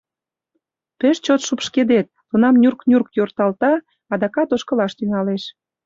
[0.99, 3.71] Пеш чот шупшкедет, тунам нюрк-нюрк йорталта,
[4.13, 5.43] адакат ошкылаш тӱҥалеш.